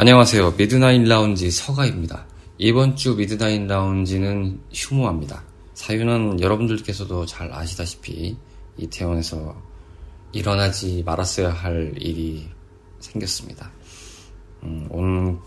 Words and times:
안녕하세요. 0.00 0.52
미드나인 0.52 1.06
라운지 1.06 1.50
서가입니다. 1.50 2.24
이번 2.56 2.94
주 2.94 3.16
미드나인 3.16 3.66
라운지는 3.66 4.60
휴무합니다. 4.72 5.42
사유는 5.74 6.40
여러분들께서도 6.40 7.26
잘 7.26 7.52
아시다시피 7.52 8.36
이태원에서 8.76 9.56
일어나지 10.30 11.02
말았어야 11.04 11.50
할 11.50 11.94
일이 11.96 12.48
생겼습니다. 13.00 13.72
음, 14.62 14.86
온 14.88 15.40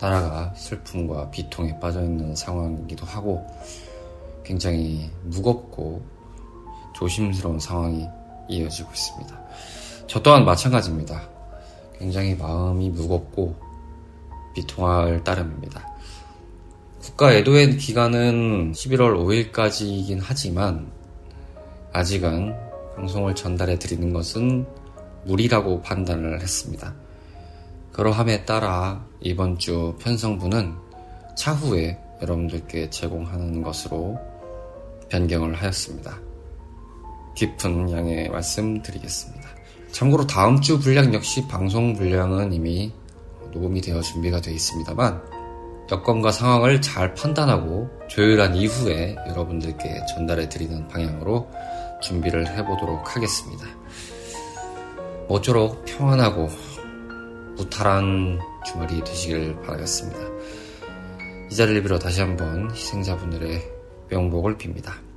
나라가 0.00 0.54
슬픔과 0.54 1.30
비통에 1.30 1.78
빠져 1.78 2.00
있는 2.00 2.34
상황이기도 2.34 3.04
하고 3.04 3.46
굉장히 4.44 5.10
무겁고 5.24 6.02
조심스러운 6.94 7.60
상황이 7.60 8.06
이어지고 8.48 8.90
있습니다. 8.90 9.42
저 10.06 10.22
또한 10.22 10.46
마찬가지입니다. 10.46 11.37
굉장히 11.98 12.34
마음이 12.34 12.90
무겁고 12.90 13.56
비통할 14.54 15.22
따름입니다. 15.24 15.86
국가 17.00 17.32
애도의 17.34 17.76
기간은 17.76 18.72
11월 18.72 19.52
5일까지이긴 19.52 20.20
하지만 20.22 20.90
아직은 21.92 22.54
방송을 22.96 23.34
전달해 23.34 23.78
드리는 23.78 24.12
것은 24.12 24.66
무리라고 25.24 25.82
판단을 25.82 26.40
했습니다. 26.40 26.94
그러함에 27.92 28.44
따라 28.44 29.04
이번 29.20 29.58
주 29.58 29.96
편성분은 30.00 30.74
차후에 31.36 31.98
여러분들께 32.22 32.90
제공하는 32.90 33.62
것으로 33.62 34.18
변경을 35.08 35.54
하였습니다. 35.54 36.18
깊은 37.36 37.90
양해 37.92 38.28
말씀드리겠습니다. 38.28 39.57
참고로 39.92 40.26
다음 40.26 40.60
주 40.60 40.78
분량 40.78 41.12
역시 41.14 41.46
방송 41.48 41.94
분량은 41.94 42.52
이미 42.52 42.92
녹음이 43.52 43.80
되어 43.80 44.00
준비가 44.00 44.40
되어 44.40 44.54
있습니다만 44.54 45.22
여건과 45.90 46.32
상황을 46.32 46.82
잘 46.82 47.14
판단하고 47.14 47.88
조율한 48.08 48.54
이후에 48.54 49.16
여러분들께 49.28 50.06
전달해 50.14 50.48
드리는 50.48 50.86
방향으로 50.88 51.50
준비를 52.02 52.46
해보도록 52.46 53.16
하겠습니다. 53.16 53.66
모쪼록 55.28 55.84
평안하고 55.86 56.48
무탈한 57.56 58.38
주말이 58.66 59.02
되시길 59.02 59.62
바라겠습니다. 59.62 60.18
이 61.50 61.54
자리를 61.54 61.82
빌어 61.82 61.98
다시 61.98 62.20
한번 62.20 62.70
희생자분들의 62.70 63.62
명복을 64.10 64.58
빕니다. 64.58 65.07